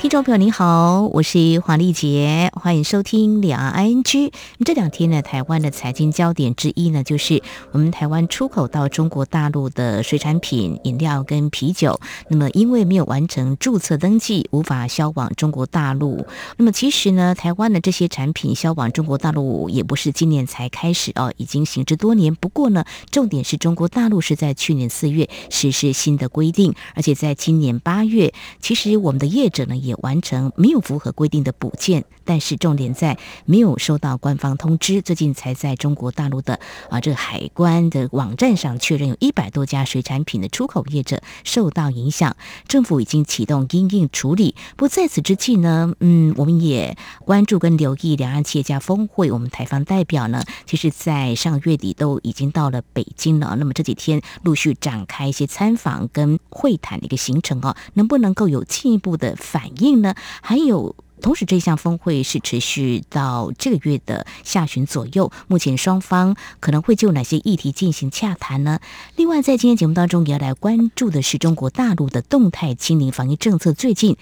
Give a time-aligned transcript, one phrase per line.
[0.00, 4.32] 听众朋友您好，我是黄丽杰，欢迎收听两岸 ING。
[4.64, 7.42] 这两天呢，台湾的财经焦点之一呢，就是
[7.72, 16.24] 我们台湾出口到中国大陆的水产品、饮料跟啤酒，那么因为没有完成注册登记，无法销往中国大陆。
[16.56, 22.34] 那么其实呢，台湾的这些产品销往中国大陆也不是今年才开始哦，已经行之多年。
[22.34, 29.89] 不过呢，重点是中国大陆是在去年四月实施新的规定，而且在今年八月，其实我们的业者呢也。
[29.90, 42.36] 也完成没有符合规定的补件，但是重点在没有收到官方通知，最近才在中国大陆的啊这个海关的网站上确认，有一百多家水产品的出口业者受到影响，
[42.68, 44.54] 政府已经启动因应处理。
[44.76, 53.56] 不在此之际呢，嗯，我们也关注跟留意两岸企业家峰会，我们台方代表呢，其实在上个月底都已经到了北京了。
[53.58, 59.79] 那么这几天陆续展开一些参访跟会谈的一个行程啊，能不能够有进一步的反应？
[59.80, 65.30] 应呢，还有同时这项峰会是持续到这个月的下旬左右。
[65.48, 68.80] 目前双方可能会就哪些议题进行洽谈呢？
[69.16, 74.16] 另外，在今天节目当中也要来关注的是中国大陆的动态清零防疫政策，最近。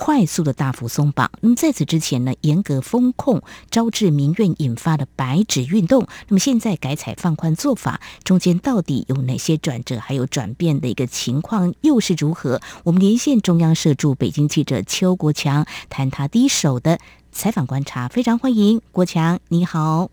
[0.00, 12.60] 快速的大幅松绑，那么在此之前呢，严格封控招致民怨引发的白纸运动，那么现在改采放宽做法，中间到底有哪些转折，还有转变的一个情况又是如何？
[12.84, 17.00] 我们连线中央社驻北京记者邱国强，谈他第一手的
[17.32, 20.08] 采访观察，非常欢迎国强，你好。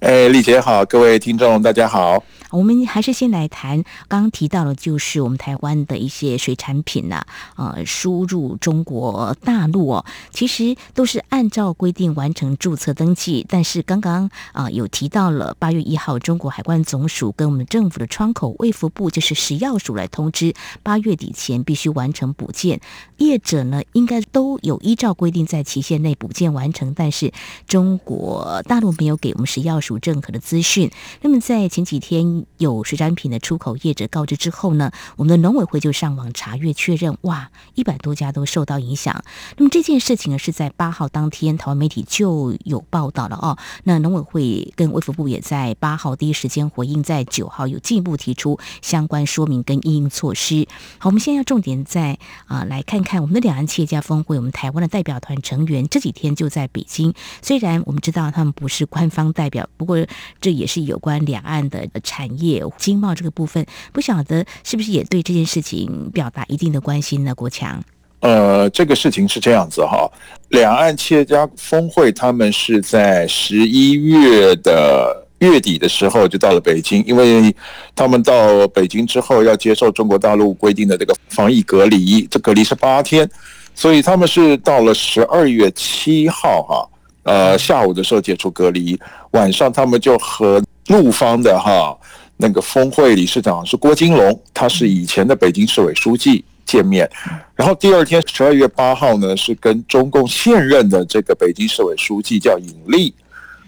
[0.00, 2.24] 哎，丽姐好，各位听众大家好。
[2.52, 13.46] 我们还是先来谈刚刚提到的，就是我们台湾的一些水产品呐、啊，呃，输入中国大陆哦，其实都是按照规定完成注册登记。
[13.48, 20.52] 但是刚刚啊、有提到了八月一号，中国海关总署跟我们政府的窗口卫福部，就是食药署来通知，
[20.82, 22.80] 八月底前必须完成补件。
[23.16, 27.32] 业者呢，应该都有依照规定在期限内补件完成，但是
[27.66, 29.98] 中国大陆没有给我们食药署。
[30.02, 30.90] 任何的资讯。
[31.20, 39.24] 那么在前几天有水产品的出口业者告知之后呢，我们的农委会就上网查阅确认，哇，一百多家都受到影响。
[39.56, 43.58] 那么这件事情呢，是在八号当天台湾媒体就有报道了哦。
[43.84, 50.66] 那农委会跟卫福部也在八号第一时间回应，在九号有进一步提出相关说明跟应应措施。
[50.98, 57.14] 好，我们现在要重点在啊，来看看我们的两岸企业家峰会，我们台湾的代表团成员这几天就在北京。
[57.40, 59.68] 虽然我们知道他们不是官方代表。
[59.76, 59.96] 不过，
[60.40, 67.34] 这也是有关两岸的产业经贸这个部分，不晓得是不是也对这件事情表达一定的关心呢？
[67.34, 67.82] 国强，
[68.20, 70.10] 呃，这个事情是这样子哈，
[70.48, 77.54] 两岸企业家峰会他们是在十一月的月底的时候就到了北京，因为
[77.96, 83.28] 他们到北京之后要接受中国大陆规定的这个防疫隔离，这隔离是八天，
[83.74, 86.88] 所以他们是到了十二月七号哈。
[87.24, 88.98] 呃，下午的时候解除隔离，
[89.30, 91.96] 晚上他们就和陆方的哈
[92.42, 97.08] 那个峰会理事长是郭金龙，他是以前的北京市委书记见面，
[97.54, 103.14] 然后第二天十二月八号呢是跟中共现任的这个北京市委书记叫尹力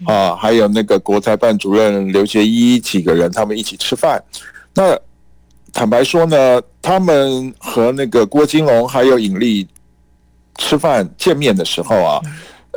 [0.05, 4.21] 啊，还有那个国台办主任刘学一几个人他们一起吃饭。
[4.73, 4.99] 那
[5.71, 9.65] 坦白说呢，他们和那个郭金龙还有尹力
[10.57, 12.19] 吃饭见面的时候啊。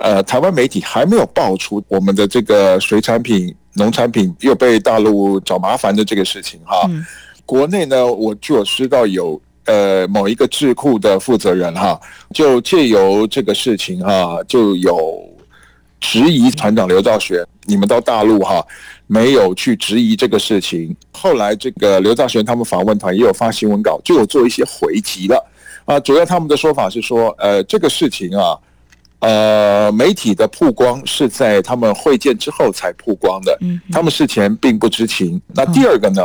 [0.00, 6.86] 呃，台湾媒体还没有爆出我们的这个水产品、农产品又被大陆找麻烦的这个事情哈。
[6.90, 7.02] 嗯、
[7.46, 11.98] 国内呢，我据我知道有呃某一个智库的负责人哈，
[12.34, 15.24] 就借由这个事情哈，就有
[16.00, 18.62] 质疑团长刘兆玄，你们到大陆哈
[19.06, 20.94] 没有去质疑这个事情。
[21.12, 25.42] 后来这个刘兆玄他们访问团也有发新闻稿，就有做一些回击了
[25.86, 25.98] 啊。
[26.00, 28.58] 主要他们的说法是说，呃，这个事情啊。
[29.20, 33.58] 呃，媒体的曝光是在他们会见之后才曝光的，
[33.90, 35.40] 他们事前并不知情。
[35.54, 36.22] 那第二个呢，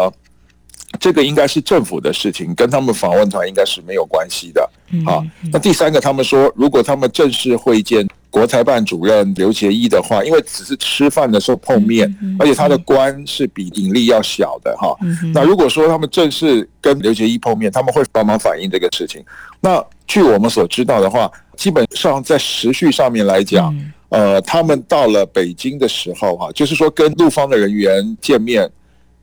[1.00, 4.69] 这个应该是政府的事情，跟他们访问团应该是没有关系的。
[5.04, 14.96] 好，那第三个，他们说，如果他们正式会见国台办主任刘杰一的话，因为只是吃饭的时候碰面，而且他的官是比尹力要小的哈。
[15.34, 19.24] 那如果说他们正式跟刘杰一碰面，他们会帮忙反映这个事情。
[19.60, 23.76] 那据我们所知道的话，基本上在时序上面来讲，
[24.10, 28.70] 呃，他们到了北京的时候哈，就是说跟陆方的人员见面。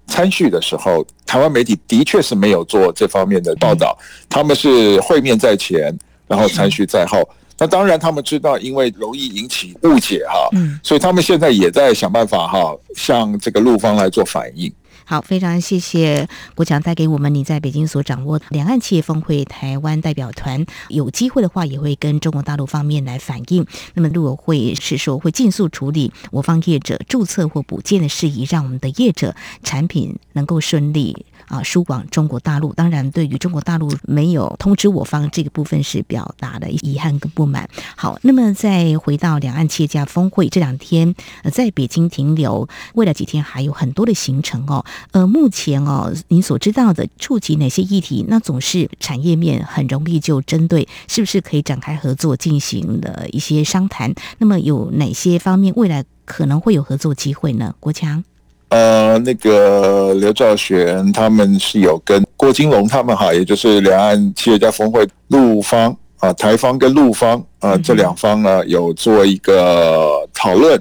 [0.06, 3.97] 参叙的时候，台湾媒体的确是没有做这方面的报道，
[4.29, 5.97] 他们是会面在前，
[6.27, 7.23] 然后参叙在后。
[7.56, 14.73] 那当然他们知道，因为容易引起误解哈，嗯，所以他们现在也在想办法哈，向这个陆方来做反应。
[15.11, 23.67] 好，非常谢谢国强带给我们你在北京所掌握的两岸企业峰会台湾代表团，有机会的话也会跟中国大陆方面来反映。
[23.95, 29.35] 那么陆委会是说会尽速处理我方业者注册或补件的事宜，让我们的业者
[29.65, 32.73] 产品能够顺利啊输往中国大陆。
[32.73, 37.69] 当然，对于中国大陆没有通知我方这个部分是表达了遗憾跟不满。
[37.97, 41.14] 好，那么再回到两岸企业家峰会这两天
[41.52, 44.85] 在北京停留，未来几天还有很多的行程哦。
[45.11, 48.25] 呃，目前哦，您所知道的触及哪些议题？
[48.29, 54.14] 那总是产业面很容易就针对是不是可以展开合作进行的一些商谈。
[54.38, 57.75] 那么有哪些方面未来可能会有合作机会呢？
[57.81, 58.23] 国强，
[58.70, 70.81] 呃，那个刘兆玄他们是有跟郭金龙他们哈，也就是两岸企业家峰会陆方啊，台方跟陆方啊、呃、这两方呢有做一个讨论。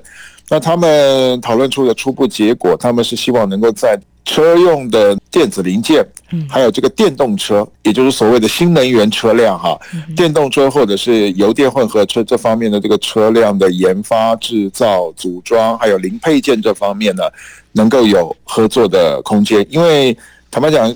[0.51, 3.99] 那他们讨论出的初步结果，他们是希望能够在
[4.29, 6.05] 车用的电子零件，
[6.47, 9.75] 还有这个电动车，也就是所谓的新能源车辆哈，
[10.15, 17.23] 电动车或者是油电混合车这方面的这个车辆的研发、制造、组装，还有零配件这方面呢，
[17.71, 19.65] 能够有合作的空间。
[19.67, 20.15] 因为
[20.51, 20.95] 坦白讲，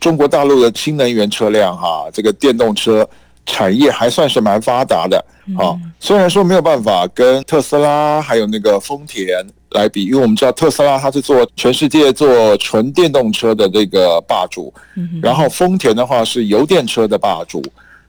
[0.00, 3.06] 中国大陆的新能源车辆哈，这个电动车。
[3.46, 5.18] 产业还算是蛮发达的
[5.58, 14.72] 啊，虽然说没有办法跟特斯拉还有那个丰田来比，因为我们知道特斯拉它是做全世界做纯电动车的这个霸主，
[15.22, 17.62] 然后丰田的话是油电车的霸主。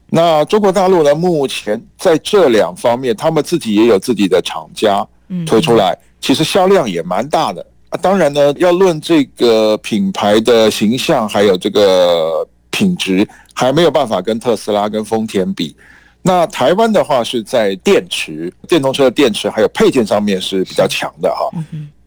[0.10, 5.06] 那中国大陆呢，目前在这两方面，他们自己也有自己的厂家
[5.46, 7.98] 推出来，其实销量也蛮大的啊。
[8.02, 12.48] 当然呢，要论这个品牌的形象，还有这个。
[12.74, 15.76] 品质还没有办法跟特斯拉跟丰田比。
[16.22, 21.50] 那台湾的话是在电池、电动车的电池还有配件上面是比较强的哈。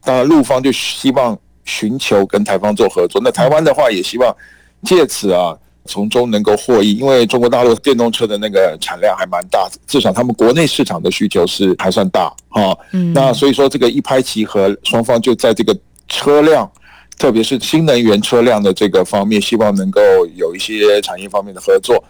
[0.02, 3.20] 当然陆方就希望寻求跟台方做合作。
[3.24, 4.34] 那台湾的话也希望
[4.82, 5.56] 借此啊
[5.86, 12.76] 从中能够获益，因为中国大陆电动车的那个产量还蛮大，至少他们国内市场的需求是还算大哈。
[13.12, 15.76] 那所以说这个一拍即合，双方就在这个
[16.08, 16.70] 车辆。
[17.16, 20.00] 特别是新能源车辆的这个方面，希望能够
[20.34, 22.02] 有一些产业方面的合作。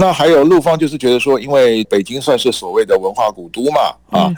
[0.00, 3.80] 那还有陆方就是觉得说，因为北京算是所谓的文化古都嘛，
[4.16, 4.32] 啊，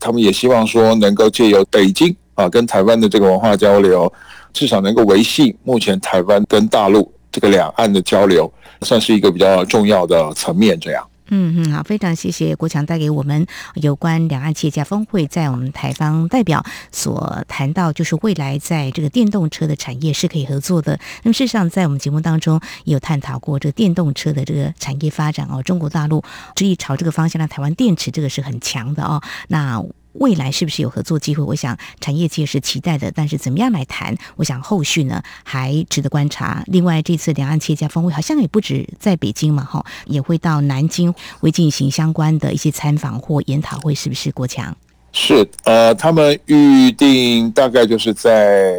[0.00, 4.10] 他们也希望说能够借由北京啊跟台湾的这个文化交流，
[4.54, 8.50] 至少能够维系目前台湾跟大陆这个两岸的交流，
[8.80, 11.06] 算是一个比较重要的层面这样。
[11.34, 13.46] 嗯嗯，好，非常谢谢国强带给我们
[13.76, 16.62] 有关两岸企业家峰会，在我们台方代表
[16.92, 21.00] 所谈到，就是未来在这个电动车的产业是可以合作的。
[21.22, 26.22] 那么事实上，在我们节目当中也有探讨过这个电动车的这个产业发展哦，中国大陆
[26.54, 29.22] 执意朝这个方向，那台湾电池这个是很强的哦。
[29.48, 29.82] 那
[30.14, 31.42] 未来是不是有合作机会？
[31.42, 34.16] 我想产业界是期待的，但是怎么样来谈？
[34.36, 36.62] 我想后续呢还值得观察。
[36.66, 44.32] 另外，这次两岸企业家峰会好像也不止在北京嘛，哈，也会到南京会进行相关的一些参访或研讨会，是不是？
[44.32, 44.74] 国强
[45.12, 48.74] 是呃，他们预定大概就是在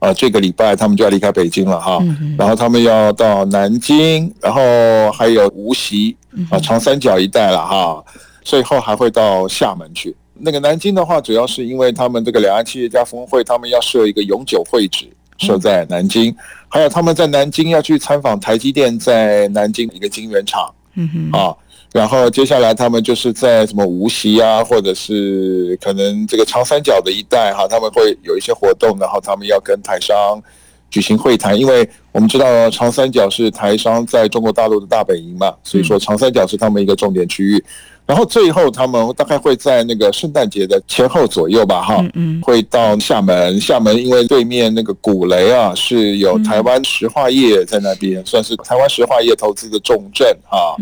[0.00, 2.00] 呃这个礼拜，他们就要离开北京了哈，
[2.36, 4.60] 然后他们要到南京，然后
[5.12, 6.16] 还有无锡
[6.50, 8.04] 啊，长三角一带了哈。
[8.44, 10.14] 最后还会到厦门去。
[10.36, 15.06] 那个南京的话，主要是因为他们这个两岸企业家峰会，他们要设一个永久会址，
[15.38, 16.34] 设在南京。
[16.68, 20.68] 还有他们在南京要去参访台积电在南京一个晶圆厂。
[20.94, 21.38] 嗯哼。
[21.38, 21.54] 啊，
[21.92, 30.42] 然后接下来他们就是在什么无锡啊，或者是可能这个长三角的一带哈，他们会有一些活动，然后他们要跟台商
[30.90, 37.64] 举行会谈，因为我们知道长三角是台商在中国大陆的大本营嘛，所以说长三角是他们一个重点区域。
[38.06, 42.04] 然后最后他们大概会在那个圣诞节的前后左右吧，哈，
[42.42, 43.58] 会到厦门。
[43.58, 50.76] 厦门因为对面那个古雷啊，是有台湾石化业在那边，算是台湾石化业投资的重镇啊。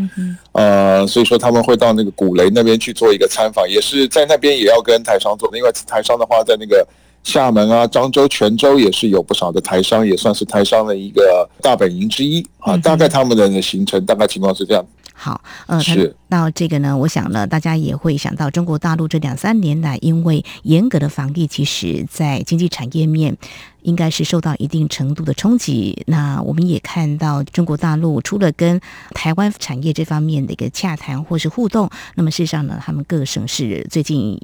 [0.50, 6.84] 呃，所以说他们会到那个古雷那边去做一个参访，也是在那边也要跟台商做，因为台商的话在那个
[7.22, 12.76] 厦门啊、漳州、泉州也是有不少的台商，也算是台商的一个大本营之一啊。
[12.78, 14.84] 大概他们的行程大概情况是这样。
[15.22, 23.36] 好，呃，是到这个呢，我想呢，大家也会想到中国大陆这两三年来，因为严格的防疫，其实在经济产业面
[23.82, 26.02] 应该是受到一定程度的冲击。
[26.08, 28.80] 那我们也看到中国大陆除了跟
[29.14, 34.40] 台湾产业这方面的一个洽谈或是互动，那么事实上呢，他们各省市最近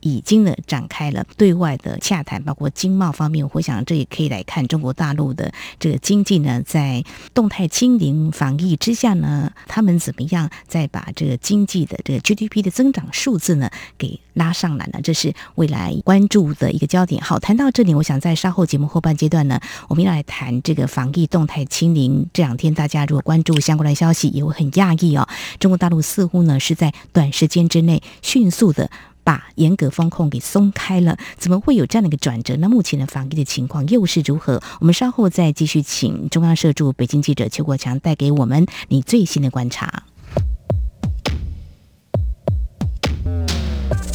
[0.00, 15.00] 已经呢展开了对外的洽谈，包括经贸方面，我想这也可以来看中国大陆的这个经济呢，在动态清零防疫之下呢，他们怎么样再把这个经济的这个 GDP 的增长数字呢给拉上来呢？
[15.02, 17.22] 这是未来关注的一个焦点。
[17.22, 22.28] 好，谈到这里，我想在稍后节目后半阶段呢，我们要来谈这个防疫动态清零。
[22.32, 25.28] 这两天大家如果关注相关的消息，也会很讶异哦，
[25.58, 28.90] 中国大陆似乎呢是在短时间之内迅速的。
[29.28, 32.56] 把严格封控给松开了，怎么会有这样的一个转折？
[32.56, 34.62] 那目前的防疫的情况又是如何？
[34.80, 40.04] 我们稍后再继续请中央社驻北京记者邱国强带给我们你最新的观察。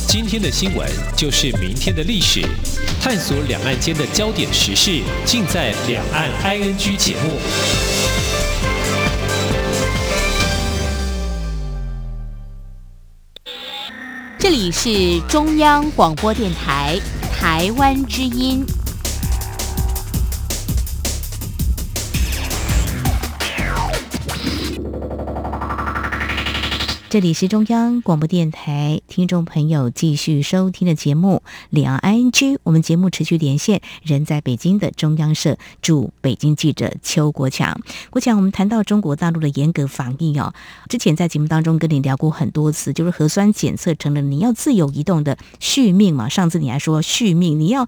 [0.08, 2.42] 今天的新闻就是明天的历史，
[3.00, 8.03] 探索两岸间的焦点时事，尽在《两岸 ING》节目。
[14.44, 17.00] 这里是中央广播电台
[17.32, 18.62] 台湾之音。
[27.14, 32.32] 这里是中央广播电台，听众朋友继续收听的节目《两岸 ING》，
[32.64, 37.80] 我们节目持续连线人在北京的中央社驻北京记者邱国强。
[38.10, 40.56] 国强，我们谈到中国大陆的严格防疫哦，
[40.90, 46.28] 之前在节目当中跟你聊过很多次，就是核酸检测成了你要自由移动的续命嘛。
[46.28, 47.88] 上次你还说续命，你要。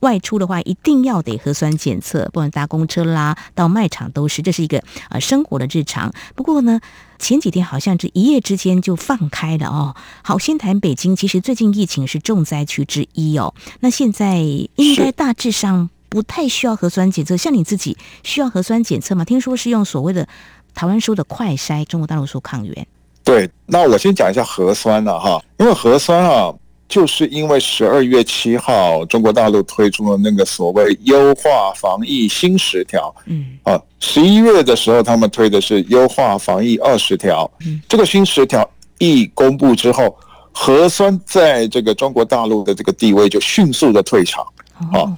[0.00, 6.12] 外出的话，一定要得核酸检测，不管搭公车啦，到卖场都是，这是一个呃生活的日常。
[6.34, 6.80] 不过呢，
[7.18, 9.96] 前几天好像是一夜之间就放开了哦。
[10.22, 13.54] 好，先谈北京，其实最近疫情是重灾区之一哦。
[13.80, 19.24] 那现在应该大致上不太需要核酸检测，像你自己需要核酸检测吗？
[19.24, 20.28] 听说是用所谓的
[20.74, 22.86] 台湾说的快筛，中国大陆说抗原。
[23.22, 26.52] 对，那我先讲一下核酸了哈，因为核酸啊。
[26.94, 38.64] 就是因为十二月七号，中国大陆推出了那个所谓优化防疫新十条，嗯，啊，十一月的时候他们推的是优化防疫二十条，嗯，这个新十条
[38.98, 40.16] 一公布之后，
[40.52, 44.46] 核酸在这个中国大陆的这个地位就迅速的退场，
[44.92, 45.10] 啊，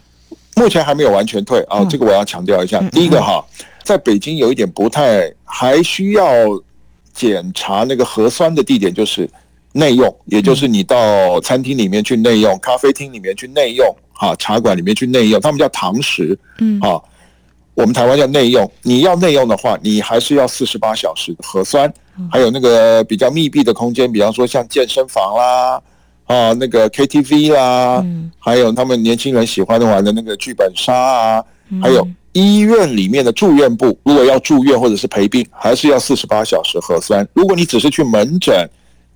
[0.55, 1.61] 目前还没有完全退。
[1.69, 3.45] 啊，这个我要强调一下，第一个哈，
[3.85, 6.27] 在北京有一点不太还需要
[7.13, 9.29] 检查那个核酸的地点就是。
[9.77, 16.99] 内用，也就是你到餐厅里面去内用，咖啡厅里面去内用，哈，茶馆里面去内用，他们叫堂食，嗯，啊，
[17.75, 18.71] 我们台湾叫内用。
[18.83, 21.93] 你要内用的话，你还是要四十八小时核酸，
[22.33, 25.83] 还有那个比较密闭的空间，比方说像健身房啦，
[26.25, 28.03] 啊，那个 KTV 啦，
[28.39, 31.45] 还有他们年轻人喜欢的玩的那个剧本杀啊，
[31.83, 37.29] 还有医院里面的住院部，如果要住院或者是陪病，还是要四十八小时核酸。
[37.35, 38.67] 如果你只是去门诊。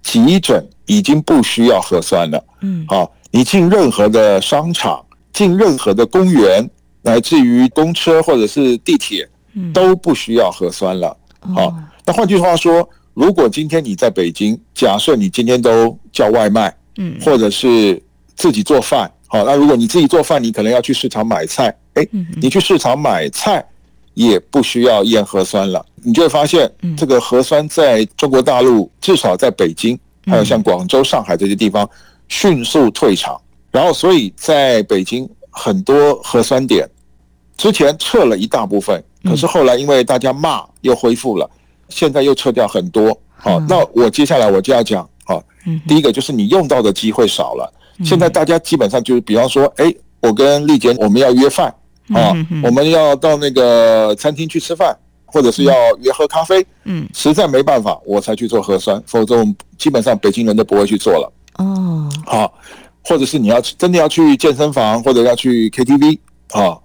[0.03, 6.69] 急诊已经不需要核酸了，嗯，好，你进任何的商场，进任何的公园，
[7.03, 9.29] 乃至于公车或者是地铁，
[9.73, 11.17] 都不需要核酸了。
[11.55, 18.03] 好，那换句话说，如果今天你在北京，假设你今天都叫外卖，嗯，或者是
[18.35, 22.09] 自己做饭，好，那如果你自己做饭，你可能要去市场买菜，诶，
[22.41, 23.65] 你去市场买菜
[24.29, 25.85] 也不需要验核酸了。
[26.03, 31.89] 你就会发现，这个核酸在中国大陆，至少在北京，还有像广州、上海这些地方，
[32.29, 33.41] 迅速退场。
[33.71, 36.89] 然后，所以在北京很多核酸点
[37.57, 41.49] 之前撤了一大部分，可是后来因为大家骂，又恢复了。
[41.89, 43.17] 现在又撤掉很多。
[43.37, 45.43] 好，那我接下来我就要讲，好，
[45.89, 47.73] 第一个就是你用到的机会少了。
[48.05, 51.75] 现在大家基本上就是，比方说，哎，我跟丽姐我们要约饭
[52.15, 54.97] 啊，我们要到那个餐厅去吃饭。
[55.33, 61.33] 或者是要约喝咖啡，嗯，实在没办法，我才去做核酸，否则我们基本上北京人都不会去做了。
[61.59, 62.53] 哦，好，
[63.05, 66.77] 或者是你要真的要去健身房，或者要去 KTV，啊，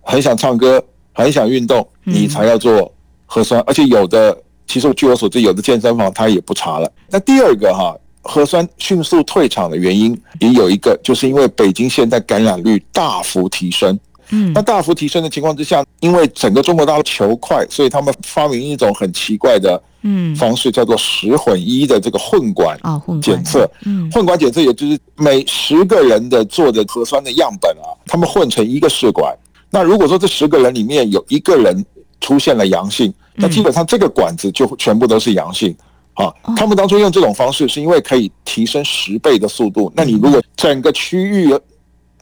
[0.00, 0.82] 很想唱歌，
[1.12, 2.90] 很想运动，你才要做
[3.26, 3.62] 核酸。
[3.66, 4.34] 而且有的，
[4.66, 6.90] 其实据我所知，有的健身房它也不查了。
[7.10, 14.00] 那第二个哈，核酸迅速退场的原因也有一个，就是因为北京现在感染率大幅提升。
[14.30, 23.70] 嗯，那大幅提升的情况之下，因为整个中国大陆求快，所以他们发明一种很奇怪的嗯方式，叫做十混一的这个混管啊检测。
[23.84, 29.36] 嗯，混管检测也就是每十个人的做的核酸的样本啊，他们混成一个试管。
[29.70, 31.84] 那如果说这十个人里面有一个人
[32.20, 35.76] 出现了阳性，那基本上这个管子就全部都是阳性。
[36.14, 39.90] 啊，他们当初用这种方式是因为可以提升十倍的速度。
[39.94, 41.54] 那你如果整个区域，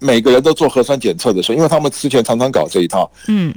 [0.01, 3.55] 每个人都做核酸检测的时候，因为他们之前常常搞这一套，嗯，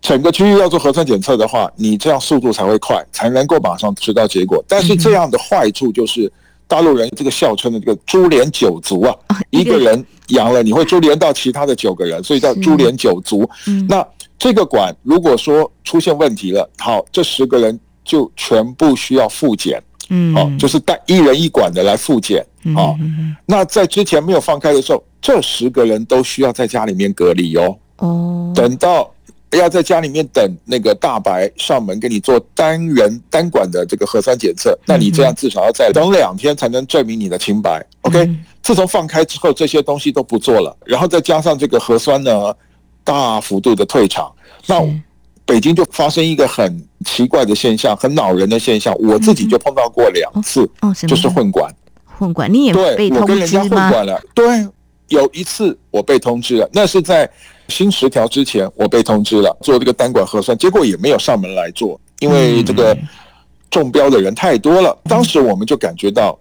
[0.00, 4.64] 整个区域要做核酸检测的话，你这样速度才会快，才能够马上知道结果。
[4.68, 6.30] 但是这样的坏处就是，
[6.68, 9.14] 大陆人这个笑称的这个株连九族啊，
[9.50, 13.48] 一个人阳了，你会株连到其他的九个人，所以叫株连九族。
[13.88, 14.06] 那
[14.38, 22.44] 这个馆如果说出现问题了，好，这十个人就全部需要复检，嗯，哦，就是带一人一管的来复检，
[22.74, 22.96] 好，
[23.44, 29.10] 那在之前没有放开的时候，这十个人都需要在家里面隔离哦，哦，等到。
[29.52, 37.82] 要在家里面等那个大白上门给你做单人单管的这个核酸检测，那你这样至少要再等两天才能证明你的清白。
[38.02, 38.28] OK，
[38.60, 42.54] 自从放开之后，这些东西都不做了，然后再加上这个核酸呢，
[43.02, 44.30] 大幅度的退场，
[44.66, 44.82] 那
[45.46, 50.68] 北京就发生一个很奇怪的现象，很恼人的现象，我自己就碰到过两次，
[51.08, 51.74] 就是混管，
[52.04, 53.20] 混管你也被通知吗？
[53.20, 54.68] 对，我跟人家混管了，对，
[55.08, 57.30] 有一次我被通知了，那是在。
[57.68, 62.96] 新十条之前，我被通知了做这个单管核酸，结果也没有上门来做，因为这个
[63.68, 64.96] 中标的人太多了。
[65.08, 66.38] 当时我们就感觉到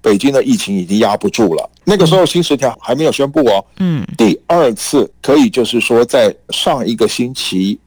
[0.00, 1.70] 北京的疫情已经压不住了。
[1.84, 3.62] 那个时候新十条还没有宣布哦。
[3.80, 4.02] 嗯。
[4.16, 7.81] 第二次可以就是说在上一个星期五，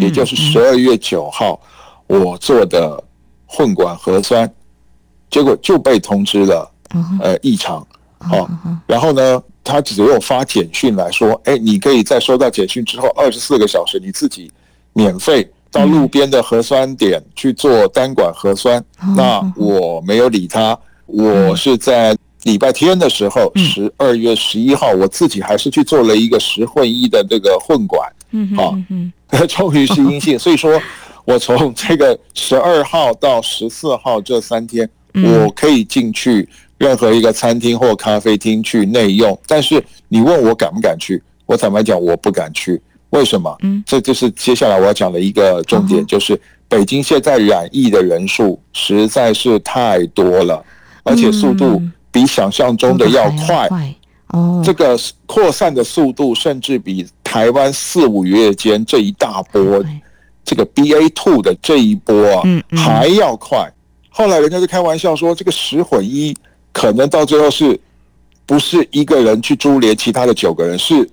[0.00, 1.60] 也就是十二月九号，
[2.06, 3.02] 我做的
[3.46, 4.50] 混管核酸，
[5.30, 6.70] 结果就被通知了，
[7.20, 7.86] 呃，异常。
[8.18, 8.48] 好，
[8.86, 9.42] 然后呢？
[9.62, 14.50] 他只有发简讯来说，哎，你可以在收到简讯之后二十四个小时，你自己
[14.94, 18.82] 免费到路边的核酸点去做单管核酸。
[19.14, 28.10] 那我没有理他，我是在礼拜天的时候，十二月十一号，我自己还是去做了一个十混一的这个混管。
[28.32, 29.12] 嗯好嗯，
[29.48, 30.38] 终于是阴性。
[30.40, 30.80] 所以说
[31.24, 36.48] 我从这个十二号到十四号这三天，我可以进去。
[36.80, 42.80] 任何一个餐厅或咖啡厅去内用，但是你问我敢不敢去，我坦白讲我不敢去。
[43.10, 43.54] 为什么？
[43.60, 50.64] 嗯，这就是接下来我要讲的一个重点，就是北京现在染疫的人数实在是太多了，
[51.02, 53.68] 而且速度比想象中的要快。
[54.28, 59.80] 哦，这个扩散的速度甚至比台湾四五月间这一大波
[60.44, 62.42] 这个 BA two 的这一波啊
[62.76, 63.70] 还要快。
[64.08, 66.36] 后来人家就开玩笑说，这个十混一。
[66.72, 67.78] 可能到最后是，
[68.44, 71.08] 不是一个人去株连其他的九个人，是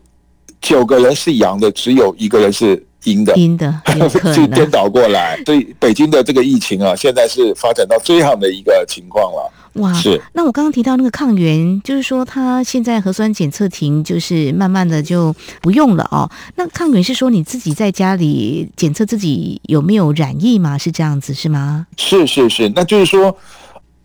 [0.60, 3.71] 九个人是阳的，只有一个人是阴的，阴的
[4.36, 5.39] 就颠倒过来。
[5.45, 9.53] 所以北京的这个疫情啊，现在是发展到这样的一个情况了。
[9.77, 10.21] 哇，是。
[10.33, 16.29] 那我刚刚提到那个抗原，就是说它现在核酸检测亭就是慢慢的就不用了哦。
[16.55, 20.77] 那抗原是说你自己在家里检测自己有没有染疫吗？
[20.77, 21.87] 是这样子是吗？
[21.97, 23.35] 是是是，那就是说。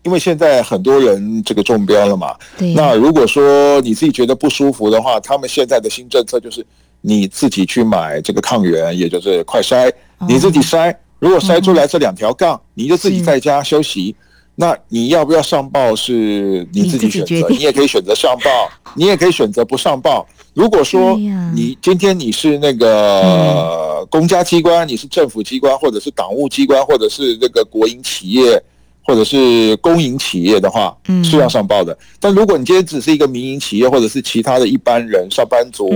[0.05, 2.73] 因为现在很多人这个中标了嘛，对。
[2.73, 6.65] 那如果说你自己觉得不舒服的话，他们现在的新政策就是
[6.99, 9.89] 你自己去买这个抗原，也就是快筛，
[10.27, 10.93] 你自己筛。
[11.19, 14.13] 如果筛出来这两条杠，你就自己在家休息。
[14.55, 20.27] 那你要不要上报是你自己选择，你也可以选择上报， 你也可以选择不上报。
[20.53, 21.15] 如果说
[21.53, 28.61] 你今天你是那个公家机关，你是政府机关，或者是党务机关，或者是那个国营企业。
[29.05, 31.97] 或者是公营企业的话，是要上报的。
[32.21, 35.89] 但如果你今天只是一个民营企业，或者是其他的一般人、上班族、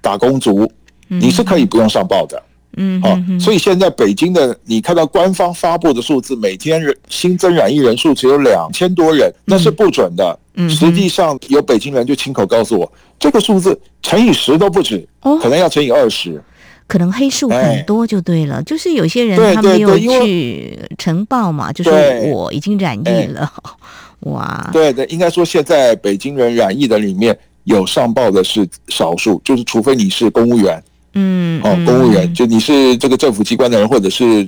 [0.00, 0.66] 打工族，
[1.06, 2.42] 你是可以不用上报的。
[2.76, 10.38] 嗯，好，所以现在北京的，你看到官方发布的数字，每天人新增染疫人数只有两千多人，那是不准的。
[10.58, 15.38] 嗯实际上有北京人就亲口告诉我，这个数字乘以十都不止，哦。
[15.38, 16.42] 可能要乘以二十。
[16.88, 21.90] 可能黑数很多就对了，就是有些人他没有去呈报嘛，就是
[22.32, 23.52] 我已经染疫了，
[24.30, 24.70] 哇！
[24.72, 30.80] 对对，应该说现在北京人染疫的里面有上报的是少数，就是除非你是公务员，
[31.18, 34.46] 嗯，哦，公务员就你是这个政府机关的人，或者是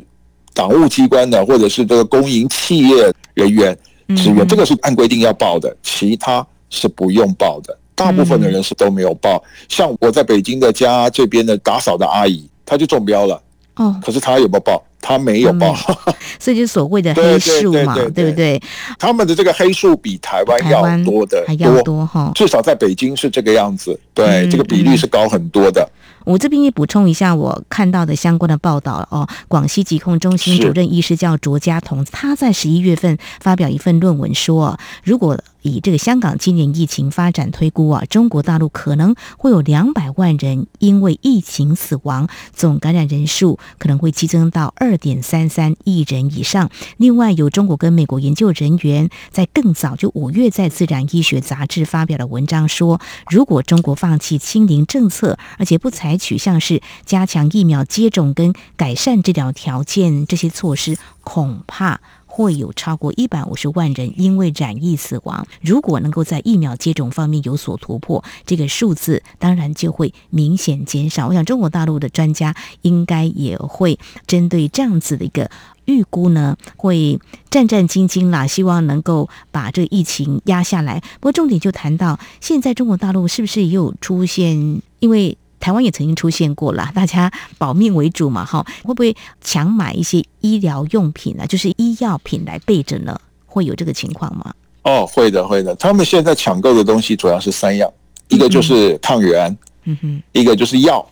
[0.52, 3.76] 党务机关的，或者是这个公营企业人员
[4.14, 7.76] 职员，这个是按规定要报的，其他是不用报的。
[7.94, 13.42] 大部分的人是都没有报，像我在北京的家这边的打扫的阿姨，她就中标了。
[13.76, 14.84] 哦，可是她有没有报？
[15.00, 15.74] 她没有报，
[16.38, 18.60] 所以就是所谓的黑数嘛，对不对？
[18.98, 23.98] 他们的这个黑数比台湾要多的还要多哈，至少在北京是这个样子。
[24.12, 25.88] 对，这个比率是高很多的。
[26.28, 29.26] 我这边也补充一下，我看到的相关的报道哦。
[29.48, 46.70] 广西疾控中心主任医师叫卓家彤，他在十一月份发表一份论文说，如果以这个香港今年疫情发展推估啊，中国大陆可能会有两百万人因为疫情死亡，总感染人数可能会激增到二点三三亿人以上。
[46.96, 62.00] 另外，有中国跟美国研究人员在更早就五月在《自然医学杂志》发表了文章说，如果中国放弃清零政策，而且不采取像是加强疫苗接种跟改善治疗条件这些措施，恐怕
[62.38, 65.44] 会有超过一百五十万人因为染疫死亡。
[65.60, 71.26] 如果能够在疫苗接种方面有所突破，这个数字当然就会明显减少。
[71.26, 73.98] 我想中国大陆的专家应该也会
[74.28, 75.50] 针对这样子的一个
[75.86, 77.18] 预估呢，会
[77.50, 81.00] 战战兢兢啦，希望能够把这疫情压下来。
[81.14, 84.80] 不过重点就谈到现在中国大陆是不是也有出现？
[85.00, 91.46] 因为台湾也曾经出现过了， 大家保命为主嘛，哈，会不会强买一些医疗用品呢？
[91.46, 93.18] 就是医药品来备着呢？
[93.46, 94.54] 会有这个情况吗？
[94.82, 95.74] 哦，会的，会的。
[95.74, 97.90] 他们现在抢购的东西主要是三样，
[98.28, 101.04] 一个就是抗原，嗯哼，一个就是药，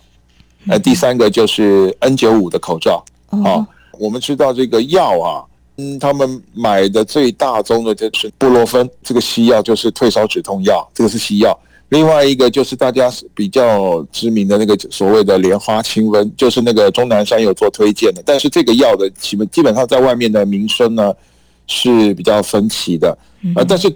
[0.67, 3.03] 呃，第三个就是 N 九五的口罩。
[3.29, 3.67] 好、哦，
[3.99, 5.43] 我们知道这个药啊，
[5.77, 11.59] 嗯，他们买的最大宗的就是布洛芬，这个西药就是退烧止痛药，这个是西药。
[11.89, 18.21] 另外一个就是大家比较知名的那个所谓的莲花清瘟，就是那个钟南山有做推荐的。
[18.25, 21.13] 但是这个药的基本基本上在外面的名声呢
[21.65, 23.17] 是比较分歧的，
[23.55, 23.89] 呃，但是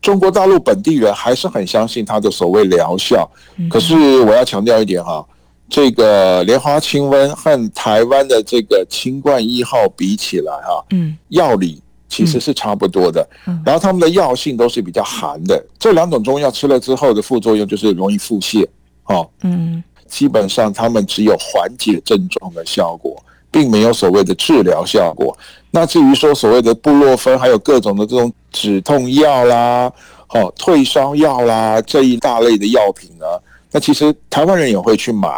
[0.00, 3.28] 中国大陆本地人还是很相信它的所谓疗效。
[3.68, 5.26] 可是我要强调一点哈，
[5.68, 11.82] 这个莲花清瘟和台湾的这个清冠一号比起来哈，嗯，药理。
[12.08, 13.28] 其实是差不多的，
[13.64, 15.62] 然后他们的药性都是比较寒的。
[15.78, 18.66] 这两种中药吃了之后的副作用就是容易腹泻，
[19.04, 25.36] 哦，嗯，基本上他们只有缓解症状的效果，并没有所谓的治疗效果。
[25.70, 29.92] 那至于说所谓的布洛芬，还有各种的这种止痛药啦，
[30.30, 33.26] 哦，退烧药啦这一大类的药品呢，
[33.70, 35.28] 那其实台湾人也会去买，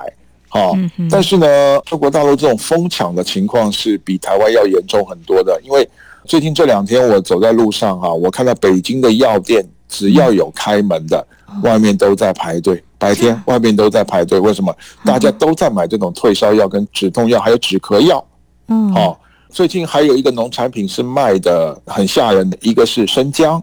[0.52, 0.72] 哦，
[1.10, 5.86] 但是呢，中国大陆这种疯抢的情况是比台湾要严重很多的，因为。
[6.24, 11.26] 最近这两天，我走在路上哈，我看到北京的药店，只要有开门的，
[11.62, 12.82] 外面都在排队。
[12.98, 14.76] 白天外面都在排队，为什么？
[15.06, 18.22] 大家都在买这种退烧药、跟止痛药，还有止咳药。
[18.68, 23.60] 嗯，好，最近还有一个农产品是卖的很吓人的，一个是生姜，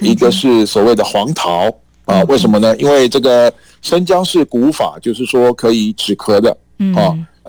[0.00, 1.70] 一个是所谓的黄桃
[2.06, 2.22] 啊。
[2.22, 2.74] 为什么呢？
[2.78, 3.52] 因为这个
[3.82, 6.56] 生姜是古法，就是说可以止咳的。
[6.78, 6.94] 嗯，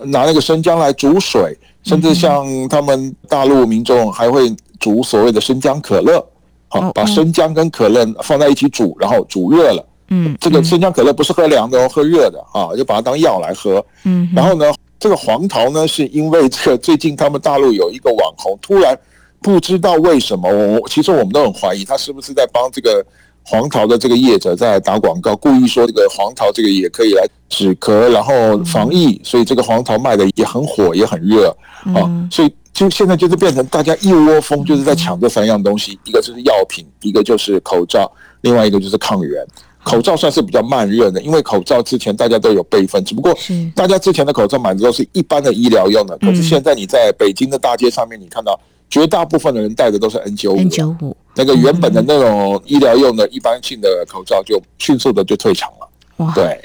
[0.04, 1.58] 拿那个生姜来煮水。
[1.84, 6.24] 甚至像他们大陆民众还会煮所谓的生姜可乐，
[6.68, 9.86] 好，把生姜跟可乐放在一起煮，然后煮热了。
[10.08, 13.84] 嗯，这个生姜可乐不是喝凉的哦，喝热的啊，就把它当药来喝。
[14.04, 18.98] 嗯，然后呢，这个黄桃呢，是因为这个最近他们大陆有一个网红突然
[19.40, 23.04] 不知道为什么，我其实我们都很怀疑他是不是在帮这个。
[23.46, 31.54] 黄桃的这个业者在打广告，故意说这个黄桃这个也可以来止咳，然后防疫，所以这个黄桃卖的也很火，也很热
[31.94, 32.08] 啊。
[32.30, 39.46] 所以就现在就是变成大家一窝蜂就是在抢这三样东西，一个就是药品，一个就是口罩，另外一个就是抗原。
[39.82, 43.36] 口罩算是比较慢热的，因为口罩之前大家都有备份，只不过
[43.76, 48.58] 大家之前的口罩买的都是一般的医疗用的，可是现在你在北京的大街上面，你看到。
[48.94, 55.88] 绝大部分的人戴的都是 N 九五，N 九五那个原本的那种医疗用的一般性的口罩就迅速的就退场了。
[56.18, 56.62] 哇，对。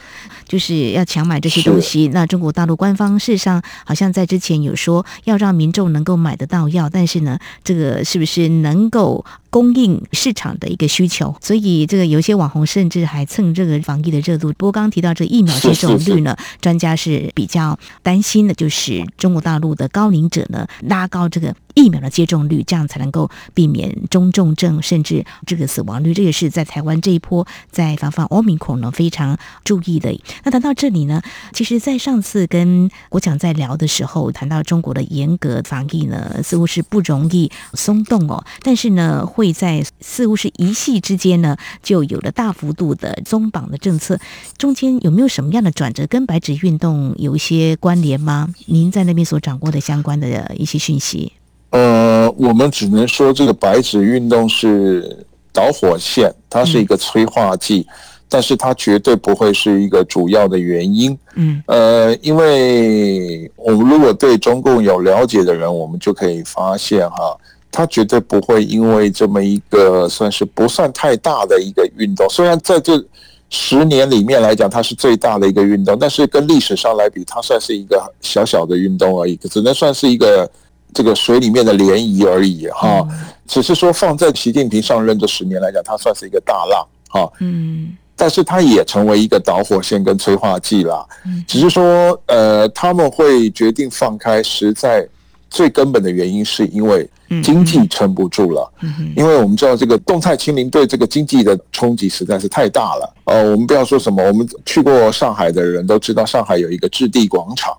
[0.47, 2.07] 就是要强买这些东西。
[2.07, 11.35] 那中国大陆官方事实上好像在之前有说要让民众能够买得到药，但是呢，这个是不是能够供应市场的一个需求？
[11.41, 14.53] 所以这个有些网红甚至还蹭这个防疫的热度。
[14.53, 26.13] 不过刚刚提到这个疫苗接种率呢，专家是比较担心的，就是中国大陆的高龄者呢拉高这个疫苗的接种率，这样才能够避免中重症甚至这个死亡率。
[26.13, 30.09] 这也是在台湾这一波在防范 Omicron 呢非常注意的。
[30.43, 31.21] 那谈到这里呢，
[31.53, 38.43] 其实，在上次跟国强在聊的时候，谈到中国的严格防疫呢，似乎是不容易松动哦。
[38.61, 44.19] 但是呢，会在似乎是一夕之间呢，就有了大幅度的松绑的政策。
[44.57, 48.49] 中间有没有什么样的转折，跟白纸运动有一些关联吗？
[48.65, 51.31] 您在那边所掌握的相关的一些讯息？
[51.69, 57.87] 呃，我们只能说这个白纸运动是导火线，它是一个催化剂。
[57.89, 57.93] 嗯
[58.31, 67.35] 但是它绝对不会是一个主要的原因，嗯，呃，因为我们如果对中共有了解的人，我们就可以发现哈，
[67.71, 73.03] 他绝对不会因为这么一个算是不算太大的一个运动，虽然在这
[73.49, 80.49] 十年里面来讲它是最大的一个运动，但是跟历史上来比，它算是一个小小的运动而已，只能算是一个
[80.93, 83.07] 这个水里面的涟漪而已哈。
[83.47, 87.31] 只是说放在习近平上任这十年来讲，它算是一个大浪哈。
[87.39, 87.95] 嗯。
[88.21, 91.07] 但是它也成为一个导火线跟催化剂了，
[91.47, 95.07] 只是说，呃，他们会决定放开，实在
[95.49, 97.09] 最根本的原因是因为
[97.43, 98.71] 经济撑不住了。
[99.15, 103.15] 因为我们知道这个动态清零对这个经济的冲击实在是太大了。
[103.25, 107.75] 呃，我们不要说什么，我们去过上海的人都知道，上海有一个置地广场，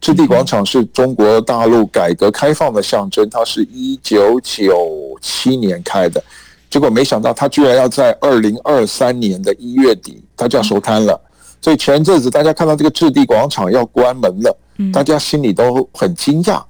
[0.00, 6.22] 置地广场是中国大陆改革开放的象征，它是一九九七年开的，
[6.70, 11.20] 结果没想到它居然要在二零二三年的一月底，它就要收摊了。
[11.62, 14.56] 所以前阵子大家看到这个置地广场要关门了，
[14.92, 16.62] 大家心里都很惊讶。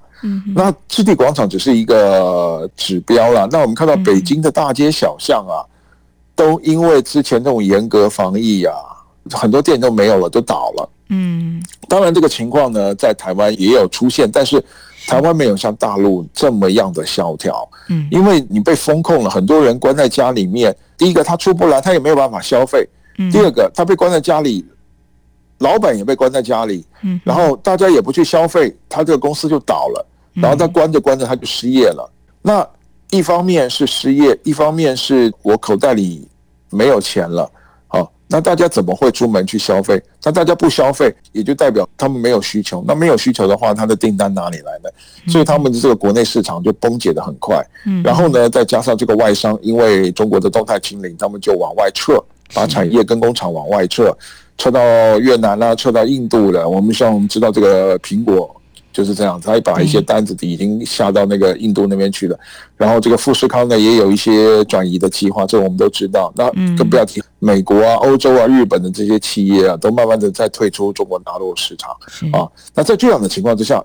[0.55, 5.61] 那置地广场只是一个指标啦，那我们看到北京的大街小巷啊，
[6.35, 8.73] 都因为之前那种严格防疫啊，
[9.31, 10.89] 很多店都没有了，都倒了。
[11.09, 14.63] 嗯，当然这个情况呢，在台湾也有出现，但是
[15.05, 17.69] 台湾没有像大陆这么样的萧条。
[17.89, 22.87] 嗯，因为你被封控了，很多人关在家里面，第一个他出不来，他也没有办法消费。
[23.31, 24.65] 第二个他被关在家里。
[25.59, 32.07] 老板也被关在家里，嗯然后大家也不去消费，他这个公司就倒了，然后他关着关着他就失业了。
[32.41, 32.67] 那
[33.09, 36.27] 一方面是失业，一方面是我口袋里
[36.69, 37.49] 没有钱了，
[37.87, 40.01] 好，那大家怎么会出门去消费？
[40.23, 42.83] 那大家不消费，也就代表他们没有需求。
[42.85, 44.89] 那没有需求的话，他的订单哪里来呢？
[45.31, 47.65] 所以他们的这个国内市场就崩解得很快。
[47.85, 52.21] 嗯然后呢，再加上这个外商，因为中国的动态清零，他们就往外撤，
[52.53, 54.13] 把产业跟工厂往外撤。
[54.57, 54.79] 撤到
[55.19, 56.67] 越南啦，撤到印度了。
[56.67, 58.53] 我们像我们知道这个苹果
[58.91, 62.39] 就是这样，他把一些单子已经下到那个印度那边去了。
[62.75, 66.33] 然后这个富士康呢，也有一些转移的计划，这我们都知道。
[66.35, 71.91] 那更不要提美国啊、欧洲啊、日本的这些企业啊，都慢慢的在退出中国大陆市场
[72.31, 72.49] 啊。
[72.73, 73.83] 那在这样的情况之下，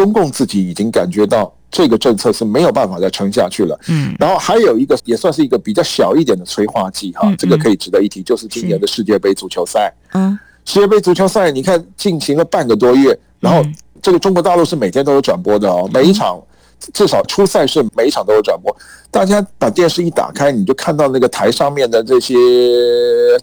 [0.00, 1.52] 中共自己已经感觉到。
[1.72, 3.78] 这个政策是没有办法再撑下去了。
[3.86, 9.94] 嗯，然后还有一个也算是一个比较小一点的催化剂哈，这个可以值得一提，就是今年的世界杯足球赛。
[10.14, 13.64] 嗯，世界杯足球赛你看进行了半个多月，然后
[14.02, 16.42] 这个中国大陆是每天都有转播的哦，每一场
[16.92, 18.76] 至少初赛是每一场都有转播。
[19.08, 22.34] 大家把电视一打开，你就看到那个台上面的这些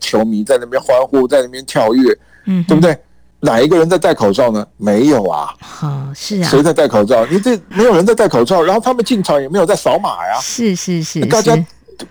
[0.01, 2.97] 球迷在那边欢呼，在那边跳跃，嗯，对不对？
[3.39, 4.65] 哪一个人在戴口罩呢？
[4.77, 5.53] 没有啊。
[5.83, 6.49] 哦，是啊。
[6.49, 7.23] 谁在戴口罩？
[7.27, 10.39] 你这没有人在戴口罩，然后他们进场也没有在扫码呀。
[10.41, 11.23] 是是是。
[11.27, 11.55] 大家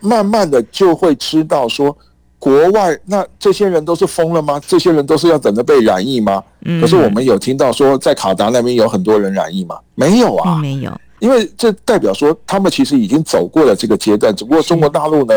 [0.00, 1.96] 慢慢的就会知道说，
[2.38, 4.60] 国外那这些人都是疯了吗？
[4.68, 6.40] 这些人都是要等着被染疫吗？
[6.64, 6.80] 嗯。
[6.80, 9.76] 可是我们有听到说，在卡达那边有很多人染疫吗？
[9.96, 10.92] 没有啊，没有。
[11.18, 15.34] 因为这代表说，他们其实已经走过了这个阶段，只不过中国大陆呢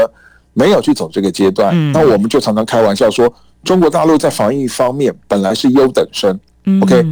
[0.54, 1.92] 没有去走这个阶段。
[1.92, 3.34] 那我们就常常开玩笑说。
[3.64, 6.40] 中国大陆在防疫方面本来是优等生
[6.82, 7.06] ，OK。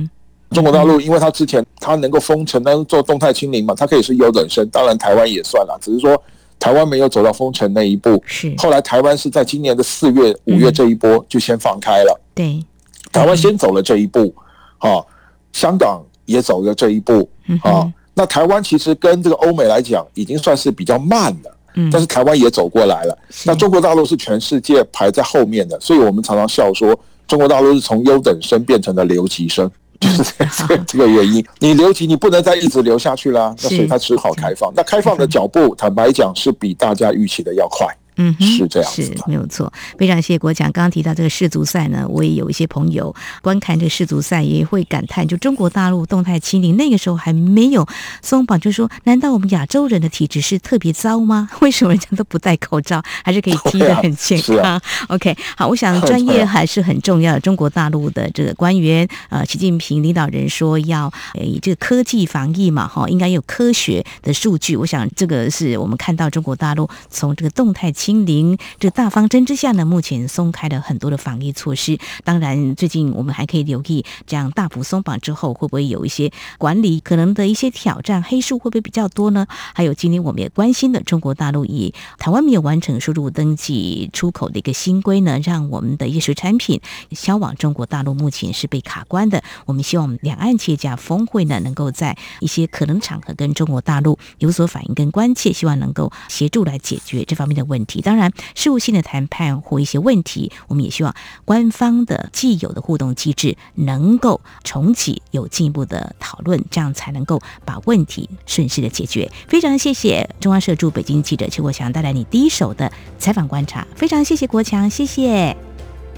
[0.51, 4.67] 中国大陆因为它之前它能够封城，能做动态清零嘛，它可以是优等生。
[4.69, 6.21] 当然台湾也算了，只是说
[6.57, 8.23] 台湾没有走到封城那一步。
[8.25, 8.55] 是。
[8.57, 12.21] 后来台湾是在今年的四月、五月这一波就先放开了。
[12.33, 12.63] 对。
[13.12, 14.33] 台湾先走了这一步，
[14.77, 15.03] 啊，
[15.51, 17.29] 香港也走了这一步，
[17.63, 21.57] 啊，那台湾其实跟这个欧美来讲已经算是比较慢了。
[21.92, 30.24] 但是台湾也走过来了，那中国大陆是全世界排在后面的，所以我们常常笑说，中国大陆是从优等生变成了留级生，就是
[30.58, 31.46] 这个 这个原因。
[31.60, 34.72] 你留级，你不能再一直留下去啦，那所以它只好开放。
[34.76, 37.88] 那开放的脚步，坦白讲是比大家预期的要快。
[38.17, 39.71] 嗯，是这样子，是没有错。
[39.97, 40.71] 非常谢谢国强。
[40.71, 47.88] 刚刚提到这个世足赛呢，我也有一些朋友观看这个世足赛，也会感叹，就中国大陆动态清零那个时候还没有
[48.21, 51.49] 松绑，就说难道我们亚洲人的体质是特别糟吗？
[51.62, 54.58] 为什么人家都不戴口罩，还是可以踢得很健康？
[54.58, 57.39] 啊啊、OK，好，我想专业还是很重要的。
[57.39, 64.75] 中国大陆的这个官员，呃，习近平领导人说要以这个科技防疫嘛，哈，应该有科学的数据。
[64.75, 68.07] 我想这个是我们看到中国大陆从这个动态清。
[68.08, 72.00] 清零这大方针之下呢，目前松开了很多的防疫措施。
[72.24, 78.24] 当然，最近我们还可以留意，这样大幅松绑之后，会不会有一些管理可能的一些挑战？
[78.24, 79.46] 黑数会不会比较多呢？
[79.76, 86.80] 还有今天我们也关心的，中国大陆以台湾没有完成输入登记出口的一个新规呢，让我们的一些水产品
[87.12, 89.43] 销往中国大陆目前是被卡关的。
[89.65, 97.96] 我们希望两岸企业家峰会呢，能够在一些可能场合跟中国大陆有所反应跟关切，希望能够协助来解决这方面的问题。
[98.01, 109.31] 当然，事务性的谈判或一些问题，我们也希望官方的既有的互动机制能够重启，有进一步的讨论，这样才能够把问题顺势的解决。
[109.47, 115.55] 非常谢谢中央社驻北京记者邱国强带来你第一手的采访观察，非常谢谢国强，谢谢。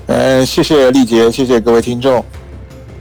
[0.07, 2.23] 呃，谢谢丽杰，谢谢各位听众。